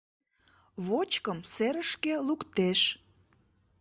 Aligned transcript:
Вочкым 0.85 1.39
серышке 1.53 2.13
луктеш 2.27 2.81